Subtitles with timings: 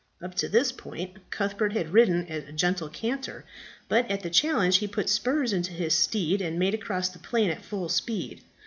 [0.19, 3.45] Up to this point Cuthbert had ridden at a gentle canter;
[3.87, 7.51] but at the challenge he put spurs into his steed and made across the plain
[7.51, 8.41] at full speed.